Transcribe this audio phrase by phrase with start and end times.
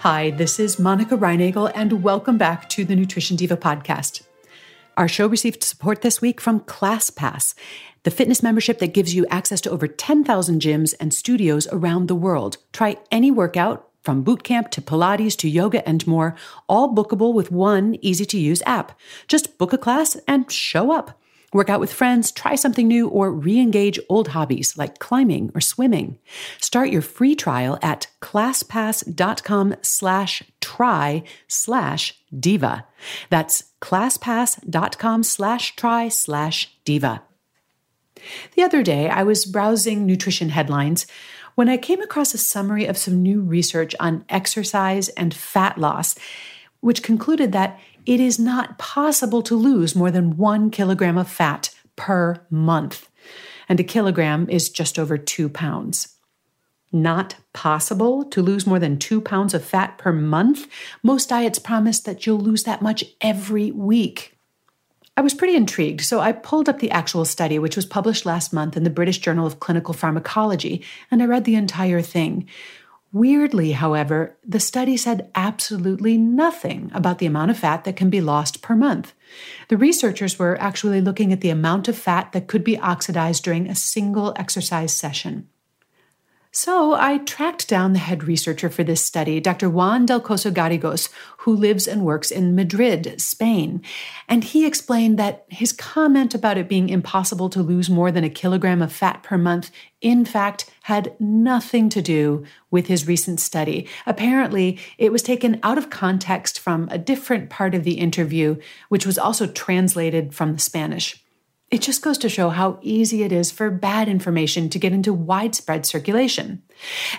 [0.00, 4.22] Hi, this is Monica Reinagel, and welcome back to the Nutrition Diva podcast.
[4.96, 7.52] Our show received support this week from ClassPass,
[8.04, 12.14] the fitness membership that gives you access to over 10,000 gyms and studios around the
[12.14, 12.56] world.
[12.72, 16.34] Try any workout from boot camp to Pilates to yoga and more,
[16.66, 18.98] all bookable with one easy to use app.
[19.28, 21.19] Just book a class and show up.
[21.52, 25.60] Work out with friends, try something new, or re engage old hobbies like climbing or
[25.60, 26.18] swimming.
[26.60, 32.86] Start your free trial at classpass.com slash try slash diva.
[33.30, 37.22] That's classpass.com slash try slash diva.
[38.54, 41.06] The other day, I was browsing nutrition headlines
[41.54, 46.14] when I came across a summary of some new research on exercise and fat loss,
[46.80, 51.70] which concluded that it is not possible to lose more than one kilogram of fat
[51.96, 53.08] per month.
[53.68, 56.16] And a kilogram is just over two pounds.
[56.92, 60.66] Not possible to lose more than two pounds of fat per month?
[61.02, 64.36] Most diets promise that you'll lose that much every week.
[65.16, 68.52] I was pretty intrigued, so I pulled up the actual study, which was published last
[68.52, 72.48] month in the British Journal of Clinical Pharmacology, and I read the entire thing.
[73.12, 78.20] Weirdly, however, the study said absolutely nothing about the amount of fat that can be
[78.20, 79.14] lost per month.
[79.68, 83.68] The researchers were actually looking at the amount of fat that could be oxidized during
[83.68, 85.48] a single exercise session.
[86.52, 89.70] So I tracked down the head researcher for this study, Dr.
[89.70, 93.82] Juan del Coso Garrigos, who lives and works in Madrid, Spain.
[94.28, 98.30] And he explained that his comment about it being impossible to lose more than a
[98.30, 99.70] kilogram of fat per month,
[100.00, 103.86] in fact, had nothing to do with his recent study.
[104.04, 108.56] Apparently, it was taken out of context from a different part of the interview,
[108.88, 111.22] which was also translated from the Spanish.
[111.70, 115.12] It just goes to show how easy it is for bad information to get into
[115.12, 116.62] widespread circulation.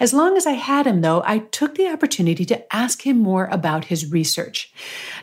[0.00, 3.46] As long as I had him, though, I took the opportunity to ask him more
[3.52, 4.72] about his research.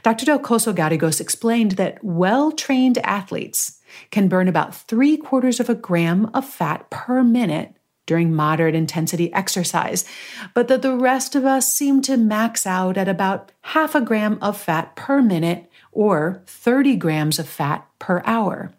[0.01, 0.25] Dr.
[0.25, 5.75] Del Coso Garrigos explained that well trained athletes can burn about three quarters of a
[5.75, 7.73] gram of fat per minute
[8.05, 10.05] during moderate intensity exercise,
[10.53, 14.37] but that the rest of us seem to max out at about half a gram
[14.41, 18.71] of fat per minute or 30 grams of fat per hour.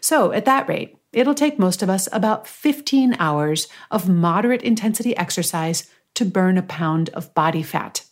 [0.00, 5.16] So, at that rate, it'll take most of us about 15 hours of moderate intensity
[5.16, 8.04] exercise to burn a pound of body fat.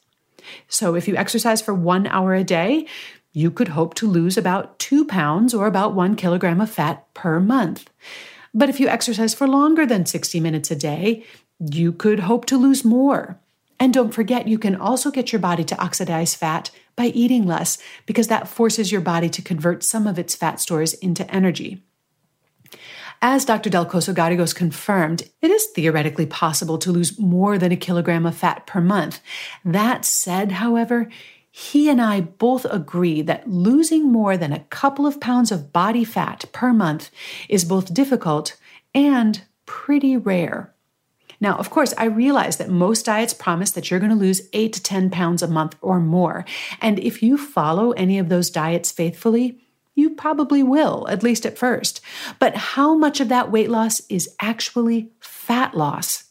[0.69, 2.87] So, if you exercise for one hour a day,
[3.33, 7.39] you could hope to lose about two pounds or about one kilogram of fat per
[7.39, 7.91] month.
[8.55, 11.25] But if you exercise for longer than 60 minutes a day,
[11.59, 13.39] you could hope to lose more.
[13.79, 17.79] And don't forget, you can also get your body to oxidize fat by eating less
[18.07, 21.83] because that forces your body to convert some of its fat stores into energy.
[23.23, 23.71] As Dr.
[23.71, 28.37] Del Coso Garrigos confirmed, it is theoretically possible to lose more than a kilogram of
[28.37, 29.21] fat per month.
[29.65, 31.09] That said, however,
[31.51, 36.05] he and I both agree that losing more than a couple of pounds of body
[36.05, 37.11] fat per month
[37.49, 38.59] is both difficult
[38.95, 40.75] and pretty rare.
[41.41, 44.73] Now, of course, I realize that most diets promise that you're going to lose 8
[44.73, 46.45] to 10 pounds a month or more.
[46.81, 49.61] And if you follow any of those diets faithfully,
[49.95, 52.01] you probably will, at least at first.
[52.39, 56.25] But how much of that weight loss is actually fat loss?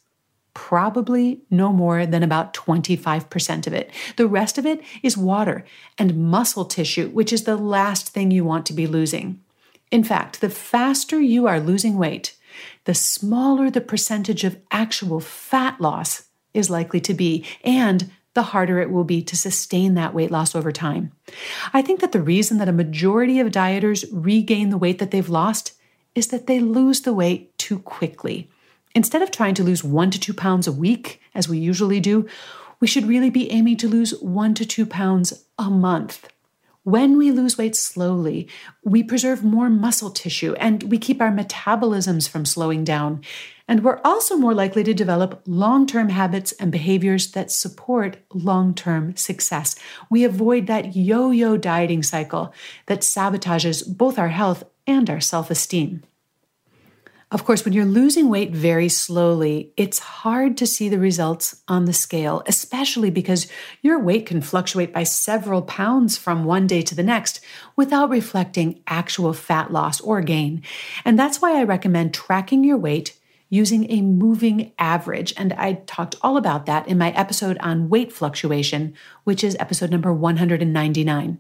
[0.54, 3.92] Probably no more than about 25% of it.
[4.16, 5.66] The rest of it is water
[5.98, 9.42] and muscle tissue, which is the last thing you want to be losing.
[9.92, 12.35] In fact, the faster you are losing weight,
[12.86, 18.80] the smaller the percentage of actual fat loss is likely to be, and the harder
[18.80, 21.12] it will be to sustain that weight loss over time.
[21.74, 25.30] I think that the reason that a majority of dieters regain the weight that they've
[25.30, 25.74] lost
[26.14, 28.50] is that they lose the weight too quickly.
[28.94, 32.28] Instead of trying to lose one to two pounds a week, as we usually do,
[32.80, 36.28] we should really be aiming to lose one to two pounds a month.
[36.86, 38.48] When we lose weight slowly,
[38.84, 43.24] we preserve more muscle tissue and we keep our metabolisms from slowing down.
[43.68, 48.76] And we're also more likely to develop long term habits and behaviors that support long
[48.76, 49.76] term success.
[50.12, 52.54] We avoid that yo yo dieting cycle
[52.86, 56.04] that sabotages both our health and our self esteem.
[57.32, 61.86] Of course, when you're losing weight very slowly, it's hard to see the results on
[61.86, 63.48] the scale, especially because
[63.82, 67.42] your weight can fluctuate by several pounds from one day to the next
[67.76, 70.62] without reflecting actual fat loss or gain.
[71.04, 73.18] And that's why I recommend tracking your weight
[73.50, 75.34] using a moving average.
[75.36, 78.94] And I talked all about that in my episode on weight fluctuation,
[79.24, 81.40] which is episode number 199.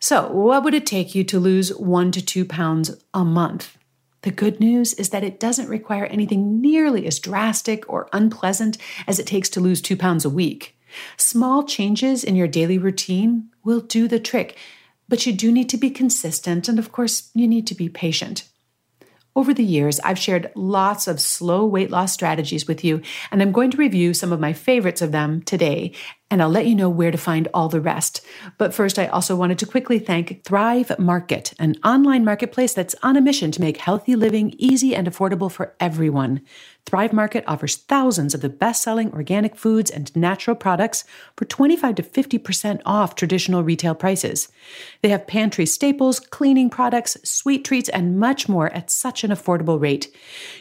[0.00, 3.77] So, what would it take you to lose one to two pounds a month?
[4.22, 9.18] The good news is that it doesn't require anything nearly as drastic or unpleasant as
[9.18, 10.76] it takes to lose two pounds a week.
[11.16, 14.56] Small changes in your daily routine will do the trick,
[15.08, 18.48] but you do need to be consistent, and of course, you need to be patient.
[19.36, 23.52] Over the years, I've shared lots of slow weight loss strategies with you, and I'm
[23.52, 25.92] going to review some of my favorites of them today
[26.30, 28.20] and I'll let you know where to find all the rest.
[28.58, 33.16] But first, I also wanted to quickly thank Thrive Market, an online marketplace that's on
[33.16, 36.42] a mission to make healthy living easy and affordable for everyone.
[36.88, 41.04] Thrive Market offers thousands of the best selling organic foods and natural products
[41.36, 44.48] for 25 to 50% off traditional retail prices.
[45.02, 49.78] They have pantry staples, cleaning products, sweet treats, and much more at such an affordable
[49.78, 50.14] rate.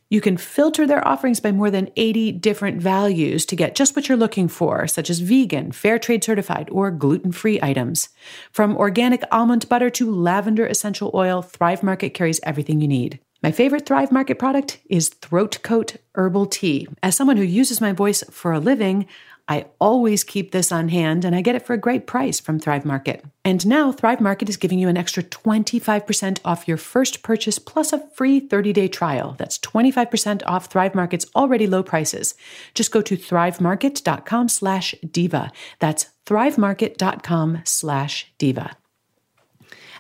[0.10, 4.10] You can filter their offerings by more than 80 different values to get just what
[4.10, 5.22] you're looking for, such as
[5.58, 8.10] vegan, fair trade certified, or gluten free items.
[8.52, 13.20] From organic almond butter to lavender essential oil, Thrive Market carries everything you need.
[13.44, 16.88] My favorite Thrive Market product is Throat Coat Herbal Tea.
[17.04, 19.06] As someone who uses my voice for a living,
[19.50, 22.60] I always keep this on hand and I get it for a great price from
[22.60, 23.24] Thrive Market.
[23.46, 27.94] And now Thrive Market is giving you an extra 25% off your first purchase plus
[27.94, 29.36] a free 30-day trial.
[29.38, 32.36] That's 25% off Thrive Market's already low prices.
[32.74, 35.52] Just go to thrivemarket.com slash diva.
[35.80, 38.76] That's thrivemarket.com slash diva.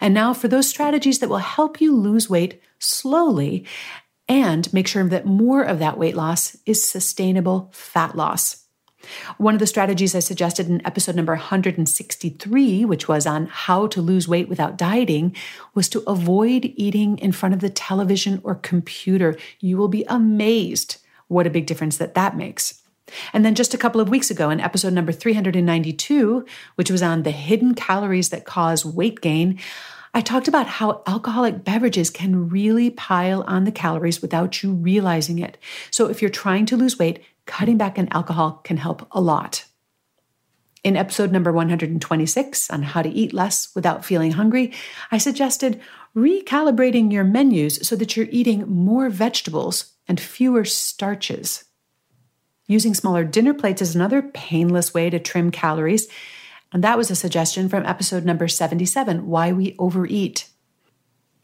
[0.01, 3.65] And now for those strategies that will help you lose weight slowly
[4.27, 8.66] and make sure that more of that weight loss is sustainable fat loss.
[9.38, 14.01] One of the strategies I suggested in episode number 163, which was on how to
[14.01, 15.36] lose weight without dieting,
[15.74, 19.38] was to avoid eating in front of the television or computer.
[19.59, 22.81] You will be amazed what a big difference that that makes.
[23.33, 26.45] And then just a couple of weeks ago, in episode number 392,
[26.75, 29.60] which was on the hidden calories that cause weight gain,
[30.13, 35.39] I talked about how alcoholic beverages can really pile on the calories without you realizing
[35.39, 35.57] it.
[35.92, 39.65] So if you're trying to lose weight, cutting back on alcohol can help a lot.
[40.83, 44.73] In episode number 126 on how to eat less without feeling hungry,
[45.11, 45.81] I suggested
[46.15, 51.65] recalibrating your menus so that you're eating more vegetables and fewer starches.
[52.67, 56.07] Using smaller dinner plates is another painless way to trim calories.
[56.73, 60.50] And that was a suggestion from episode number 77 Why We Overeat.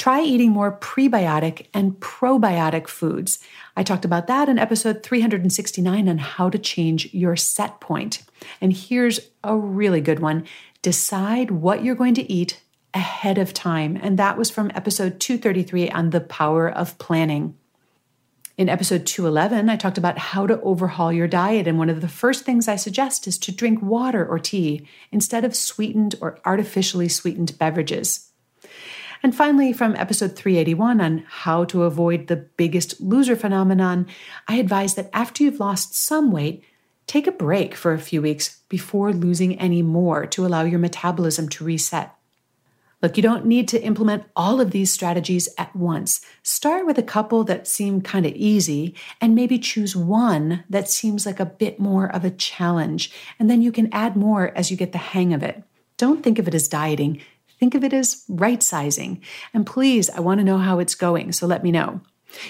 [0.04, 3.40] Try eating more prebiotic and probiotic foods.
[3.78, 8.22] I talked about that in episode 369 on how to change your set point.
[8.60, 10.44] And here's a really good one
[10.82, 12.60] decide what you're going to eat
[12.94, 13.96] ahead of time.
[13.96, 17.56] And that was from episode 233 on the power of planning.
[18.58, 21.66] In episode 211, I talked about how to overhaul your diet.
[21.66, 25.46] And one of the first things I suggest is to drink water or tea instead
[25.46, 28.33] of sweetened or artificially sweetened beverages.
[29.24, 34.06] And finally, from episode 381 on how to avoid the biggest loser phenomenon,
[34.50, 36.62] I advise that after you've lost some weight,
[37.08, 41.48] take a break for a few weeks before losing any more to allow your metabolism
[41.50, 42.14] to reset.
[43.02, 46.22] Look, you don't need to implement all of these strategies at once.
[46.42, 51.26] Start with a couple that seem kind of easy and maybe choose one that seems
[51.26, 53.12] like a bit more of a challenge.
[53.40, 55.64] And then you can add more as you get the hang of it.
[55.98, 57.22] Don't think of it as dieting.
[57.64, 59.22] Think of it as right sizing.
[59.54, 62.02] And please, I want to know how it's going, so let me know.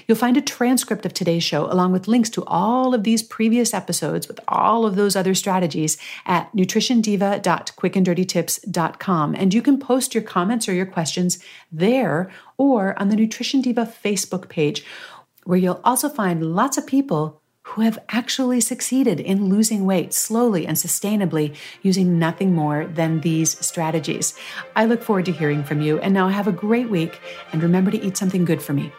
[0.08, 3.75] You'll find a transcript of today's show along with links to all of these previous
[3.75, 9.36] episodes with all of those other strategies at nutritiondiva.quickanddirtytips.com.
[9.36, 11.38] And you can post your comments or your questions
[11.72, 14.84] there or on the Nutrition Diva Facebook page,
[15.43, 20.67] where you'll also find lots of people who have actually succeeded in losing weight slowly
[20.67, 24.34] and sustainably using nothing more than these strategies.
[24.75, 26.00] I look forward to hearing from you.
[26.00, 27.20] And now have a great week
[27.51, 28.91] and remember to eat something good for me.